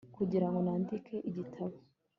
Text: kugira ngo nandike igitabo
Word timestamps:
kugira 0.15 0.47
ngo 0.49 0.59
nandike 0.65 1.15
igitabo 1.29 1.75